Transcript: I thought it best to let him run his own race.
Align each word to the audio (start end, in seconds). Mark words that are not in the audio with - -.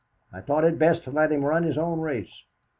I 0.33 0.41
thought 0.41 0.63
it 0.63 0.79
best 0.79 1.03
to 1.03 1.11
let 1.11 1.31
him 1.31 1.45
run 1.45 1.61
his 1.61 1.77
own 1.77 1.99
race. 2.01 2.41